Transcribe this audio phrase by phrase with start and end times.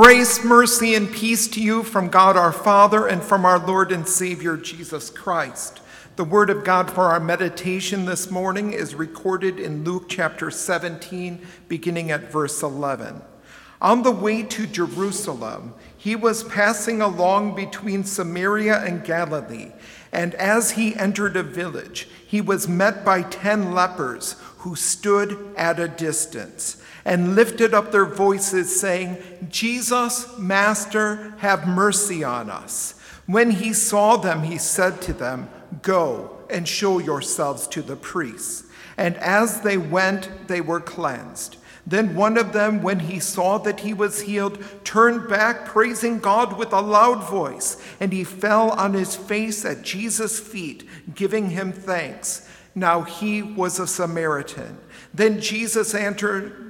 [0.00, 4.06] Grace, mercy, and peace to you from God our Father and from our Lord and
[4.06, 5.80] Savior Jesus Christ.
[6.14, 11.44] The word of God for our meditation this morning is recorded in Luke chapter 17,
[11.66, 13.22] beginning at verse 11.
[13.80, 19.72] On the way to Jerusalem, he was passing along between Samaria and Galilee,
[20.12, 24.36] and as he entered a village, he was met by ten lepers
[24.68, 26.76] who stood at a distance
[27.06, 29.16] and lifted up their voices, saying,
[29.48, 32.92] Jesus, Master, have mercy on us.
[33.24, 35.48] When he saw them, he said to them,
[35.80, 38.64] Go and show yourselves to the priests.
[38.98, 41.56] And as they went, they were cleansed.
[41.86, 46.58] Then one of them, when he saw that he was healed, turned back, praising God
[46.58, 51.72] with a loud voice, and he fell on his face at Jesus' feet, giving him
[51.72, 52.46] thanks.
[52.74, 54.78] Now he was a Samaritan.
[55.12, 56.68] Then Jesus answered,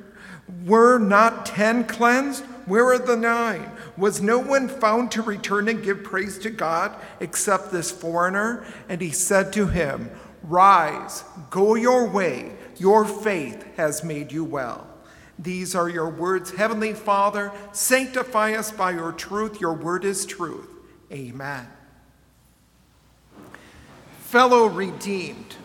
[0.64, 2.44] were not ten cleansed?
[2.64, 3.70] Where are the nine?
[3.96, 8.66] Was no one found to return and give praise to God except this foreigner?
[8.88, 10.10] And he said to him,
[10.42, 12.52] Rise, go your way.
[12.76, 14.86] Your faith has made you well.
[15.38, 16.50] These are your words.
[16.50, 19.60] Heavenly Father, sanctify us by your truth.
[19.60, 20.68] Your word is truth.
[21.12, 21.66] Amen.
[24.20, 25.56] Fellow redeemed,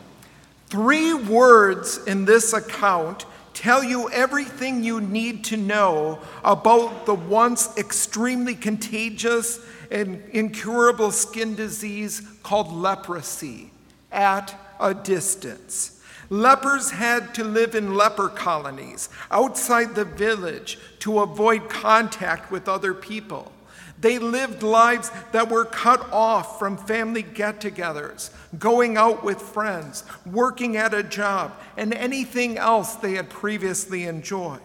[0.73, 7.77] three words in this account tell you everything you need to know about the once
[7.77, 13.69] extremely contagious and incurable skin disease called leprosy
[14.11, 16.01] at a distance.
[16.31, 22.95] Lepers had to live in leper colonies outside the village to avoid contact with other
[22.95, 23.51] people.
[24.03, 30.03] They lived lives that were cut off from family get togethers, going out with friends,
[30.25, 34.59] working at a job, and anything else they had previously enjoyed.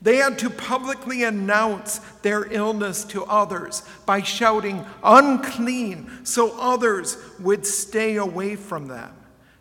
[0.00, 7.66] They had to publicly announce their illness to others by shouting, unclean, so others would
[7.66, 9.10] stay away from them.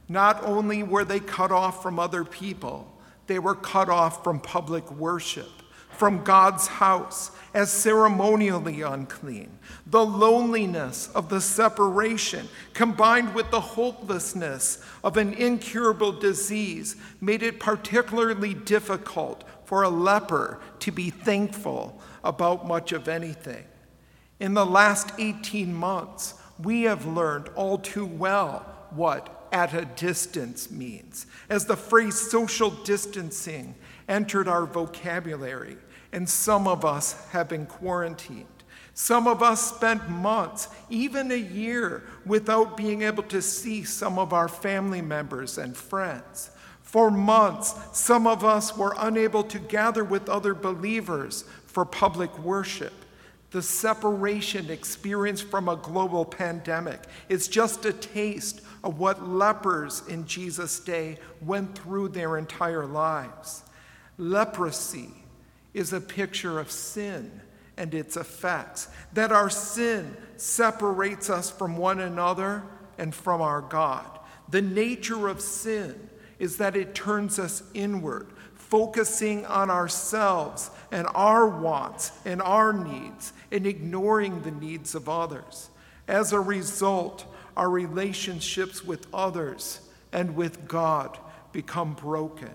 [0.07, 2.95] Not only were they cut off from other people,
[3.25, 5.50] they were cut off from public worship,
[5.97, 9.50] from God's house, as ceremonially unclean.
[9.88, 17.59] The loneliness of the separation, combined with the hopelessness of an incurable disease, made it
[17.59, 23.63] particularly difficult for a leper to be thankful about much of anything.
[24.39, 30.69] In the last 18 months, we have learned all too well what at a distance
[30.69, 33.75] means, as the phrase social distancing
[34.09, 35.77] entered our vocabulary
[36.12, 38.46] and some of us have been quarantined.
[38.94, 44.31] Some of us spent months, even a year, without being able to see some of
[44.31, 46.50] our family members and friends.
[46.81, 52.94] For months, some of us were unable to gather with other believers for public worship.
[53.52, 60.25] The separation experienced from a global pandemic is just a taste of what lepers in
[60.25, 63.63] Jesus' day went through their entire lives.
[64.18, 65.10] Leprosy
[65.75, 67.42] is a picture of sin
[67.77, 72.63] and its effects, that our sin separates us from one another
[72.98, 74.07] and from our God.
[74.50, 81.45] The nature of sin is that it turns us inward, focusing on ourselves and our
[81.45, 85.69] wants and our needs, and ignoring the needs of others.
[86.07, 87.25] As a result,
[87.57, 89.81] our relationships with others
[90.14, 91.18] and with God
[91.52, 92.54] become broken.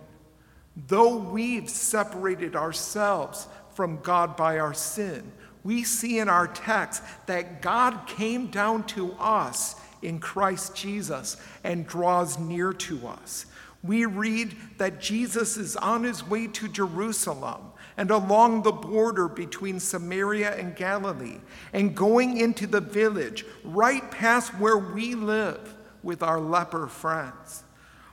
[0.86, 5.32] Though we've separated ourselves from God by our sin,
[5.62, 11.86] we see in our text that God came down to us in Christ Jesus and
[11.86, 13.46] draws near to us.
[13.82, 17.60] We read that Jesus is on his way to Jerusalem
[17.96, 21.38] and along the border between Samaria and Galilee
[21.72, 27.64] and going into the village right past where we live with our leper friends.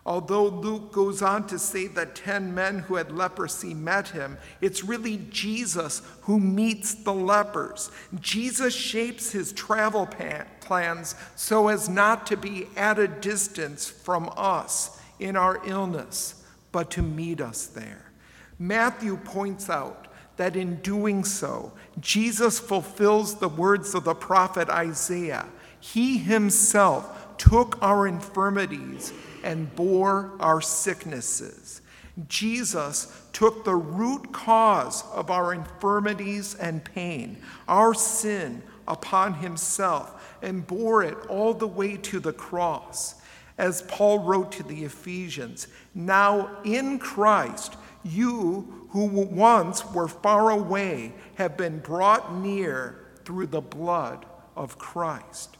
[0.07, 4.85] Although Luke goes on to say that 10 men who had leprosy met him, it's
[4.85, 7.91] really Jesus who meets the lepers.
[8.21, 10.07] Jesus shapes his travel
[10.61, 16.89] plans so as not to be at a distance from us in our illness, but
[16.91, 18.09] to meet us there.
[18.57, 25.47] Matthew points out that in doing so, Jesus fulfills the words of the prophet Isaiah.
[25.81, 29.11] He himself took our infirmities
[29.48, 31.82] and bore our sicknesses.
[32.27, 40.68] Jesus took the root cause of our infirmities and pain, our sin, upon himself and
[40.68, 43.16] bore it all the way to the cross.
[43.58, 51.13] As Paul wrote to the Ephesians, now in Christ, you who once were far away
[51.36, 54.25] have been brought near through the blood
[54.58, 55.56] of Christ.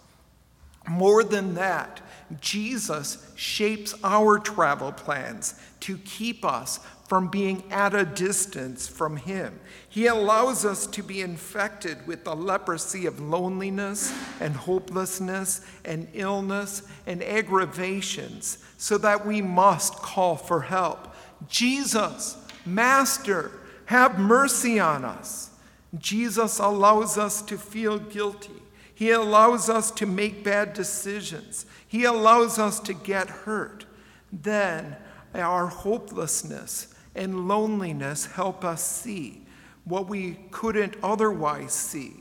[0.90, 2.02] More than that,
[2.42, 9.58] Jesus shapes our travel plans to keep us from being at a distance from Him.
[9.88, 16.84] He allows us to be infected with the leprosy of loneliness and hopelessness and illness
[17.06, 21.16] and aggravations so that we must call for help.
[21.48, 23.52] Jesus, Master,
[23.86, 25.52] have mercy on us.
[25.98, 28.52] Jesus allows us to feel guilty.
[28.94, 31.66] He allows us to make bad decisions.
[31.88, 33.86] He allows us to get hurt.
[34.32, 34.98] Then
[35.34, 39.46] our hopelessness and loneliness help us see
[39.86, 42.14] what we couldn't otherwise see.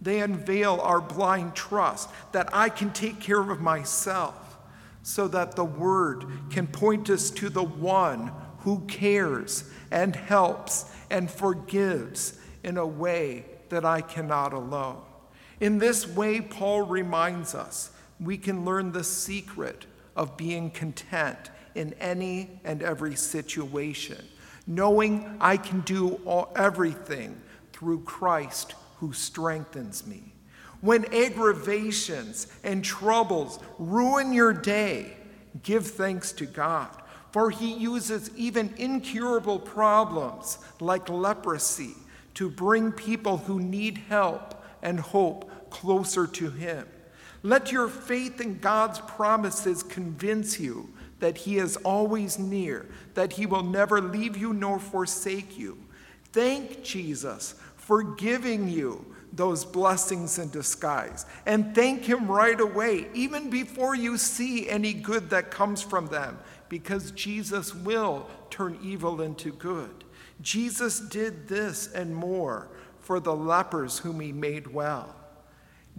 [0.00, 4.58] They unveil our blind trust that I can take care of myself,
[5.02, 11.30] so that the Word can point us to the one who cares and helps and
[11.30, 15.02] forgives in a way that I cannot alone.
[15.60, 17.90] In this way, Paul reminds us
[18.20, 24.24] we can learn the secret of being content in any and every situation
[24.66, 27.40] knowing I can do all, everything
[27.72, 30.32] through Christ who strengthens me.
[30.80, 35.16] When aggravations and troubles ruin your day,
[35.62, 36.90] give thanks to God,
[37.32, 41.94] for he uses even incurable problems like leprosy
[42.34, 46.86] to bring people who need help and hope closer to him.
[47.44, 50.88] Let your faith in God's promises convince you
[51.20, 55.76] that He is always near, that He will never leave you nor forsake you.
[56.32, 61.26] Thank Jesus for giving you those blessings in disguise.
[61.44, 66.38] And thank Him right away, even before you see any good that comes from them,
[66.70, 70.04] because Jesus will turn evil into good.
[70.40, 72.68] Jesus did this and more
[73.00, 75.14] for the lepers whom He made well.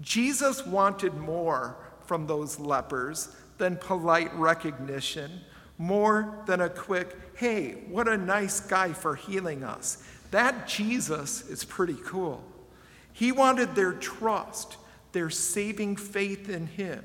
[0.02, 5.32] Jesus wanted more from those lepers than polite recognition,
[5.78, 10.04] more than a quick, hey, what a nice guy for healing us.
[10.32, 12.44] That Jesus is pretty cool.
[13.14, 14.78] He wanted their trust,
[15.14, 17.04] their saving faith in Him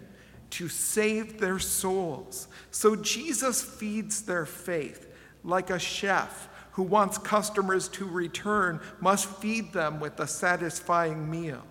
[0.51, 2.49] to save their souls.
[2.73, 5.07] So Jesus feeds their faith
[5.45, 11.63] like a chef who wants customers to return must feed them with a satisfying meal.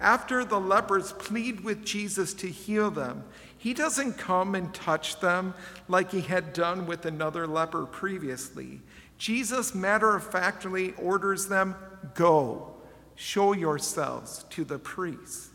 [0.00, 3.24] After the lepers plead with Jesus to heal them,
[3.56, 5.54] he doesn't come and touch them
[5.88, 8.80] like he had done with another leper previously.
[9.18, 11.74] Jesus matter of factly orders them
[12.14, 12.74] go,
[13.16, 15.50] show yourselves to the priests.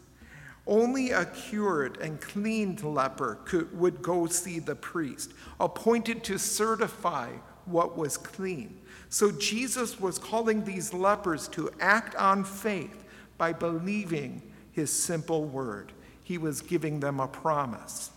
[0.68, 7.30] Only a cured and cleaned leper could, would go see the priest, appointed to certify
[7.66, 8.80] what was clean.
[9.08, 13.03] So Jesus was calling these lepers to act on faith
[13.38, 15.92] by believing his simple word
[16.24, 18.12] he was giving them a promise.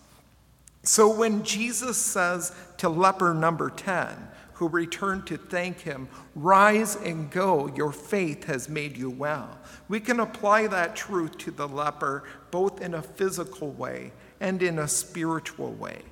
[0.83, 7.31] So when Jesus says to leper number 10, who returned to thank him, Rise and
[7.31, 9.59] go, your faith has made you well.
[9.89, 14.79] We can apply that truth to the leper both in a physical way and in
[14.79, 16.03] a spiritual way.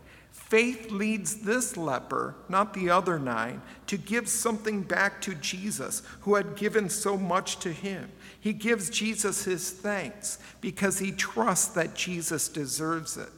[0.49, 6.35] Faith leads this leper, not the other nine, to give something back to Jesus, who
[6.35, 8.13] had given so much to him.
[8.39, 13.31] He gives Jesus his thanks because he trusts that Jesus deserves it,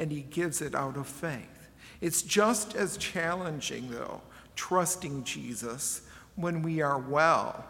[0.00, 1.70] and he gives it out of faith.
[2.00, 4.20] It's just as challenging, though,
[4.56, 6.02] trusting Jesus
[6.34, 7.64] when we are well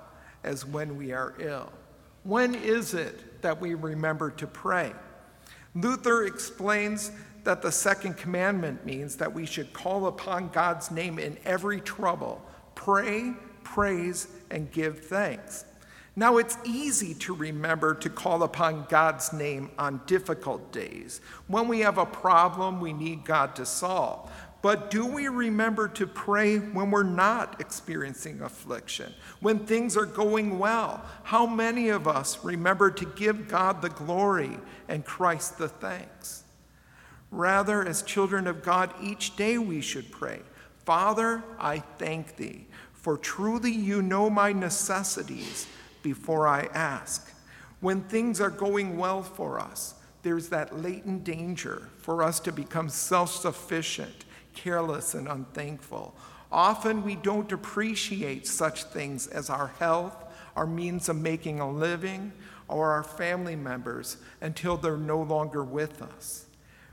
[0.44, 1.70] as when we are ill.
[2.24, 4.92] When is it that we remember to pray?
[5.74, 7.12] Luther explains
[7.48, 12.42] that the second commandment means that we should call upon God's name in every trouble,
[12.74, 13.32] pray,
[13.64, 15.64] praise, and give thanks.
[16.14, 21.80] Now, it's easy to remember to call upon God's name on difficult days, when we
[21.80, 24.30] have a problem we need God to solve.
[24.60, 30.58] But do we remember to pray when we're not experiencing affliction, when things are going
[30.58, 31.02] well?
[31.22, 36.44] How many of us remember to give God the glory and Christ the thanks?
[37.38, 40.40] Rather, as children of God, each day we should pray
[40.84, 45.68] Father, I thank thee, for truly you know my necessities
[46.02, 47.32] before I ask.
[47.78, 52.88] When things are going well for us, there's that latent danger for us to become
[52.88, 56.16] self sufficient, careless, and unthankful.
[56.50, 60.24] Often we don't appreciate such things as our health,
[60.56, 62.32] our means of making a living,
[62.66, 66.46] or our family members until they're no longer with us.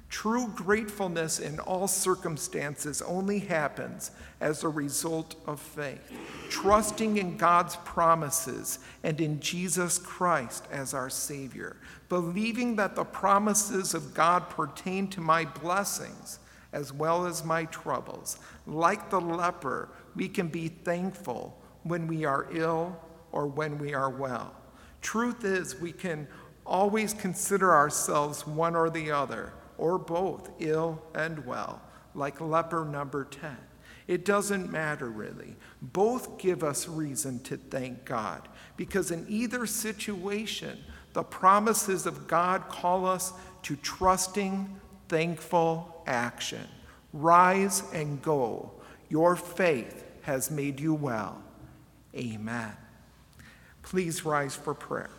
[0.09, 6.11] True gratefulness in all circumstances only happens as a result of faith,
[6.49, 13.93] trusting in God's promises and in Jesus Christ as our Savior, believing that the promises
[13.93, 16.39] of God pertain to my blessings
[16.71, 18.37] as well as my troubles.
[18.67, 22.99] Like the leper, we can be thankful when we are ill
[23.31, 24.55] or when we are well.
[25.01, 26.27] Truth is, we can
[26.65, 31.81] always consider ourselves one or the other or both, ill and well,
[32.13, 33.55] like leper number 10.
[34.07, 35.55] It doesn't matter really.
[35.81, 40.77] Both give us reason to thank God because in either situation,
[41.13, 46.67] the promises of God call us to trusting, thankful action.
[47.13, 48.71] Rise and go.
[49.09, 51.41] Your faith has made you well.
[52.15, 52.73] Amen.
[53.81, 55.09] Please rise for prayer.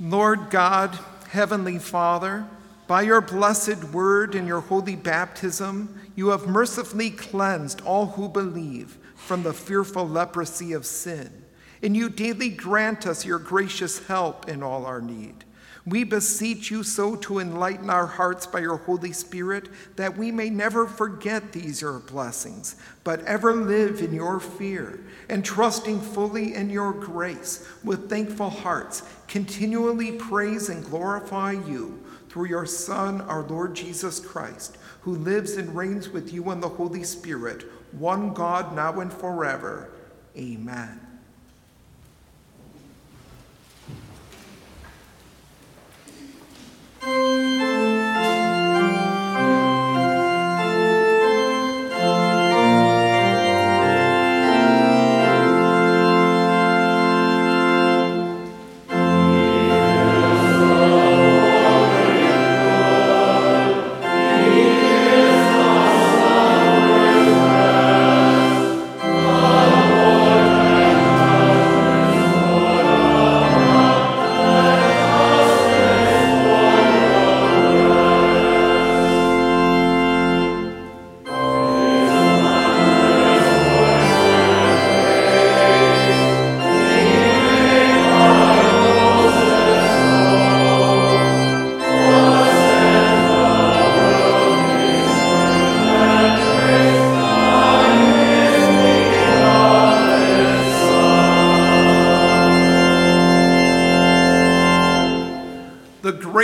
[0.00, 2.46] Lord God, Heavenly Father,
[2.86, 8.96] by your blessed word and your holy baptism, you have mercifully cleansed all who believe
[9.14, 11.44] from the fearful leprosy of sin,
[11.82, 15.44] and you daily grant us your gracious help in all our need.
[15.86, 20.50] We beseech you so to enlighten our hearts by your Holy Spirit that we may
[20.50, 26.68] never forget these your blessings, but ever live in your fear and trusting fully in
[26.68, 33.74] your grace with thankful hearts, continually praise and glorify you through your Son, our Lord
[33.74, 39.00] Jesus Christ, who lives and reigns with you in the Holy Spirit, one God now
[39.00, 39.90] and forever.
[40.36, 41.09] Amen.